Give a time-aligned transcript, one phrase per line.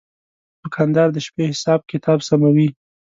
[0.61, 2.67] دوکاندار د شپې حساب کتاب سموي.